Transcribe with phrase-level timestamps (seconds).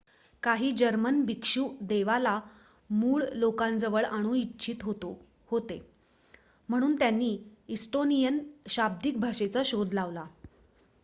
[0.43, 2.39] काही जर्मन भिक्षू देवाला
[2.89, 4.83] मूळ लोकांजवळ आणू इच्छित
[5.49, 5.79] होते
[6.69, 7.37] म्हणून त्यांनी
[7.69, 10.25] एस्टोनियन शाब्दिक भाषेचा शोध लावला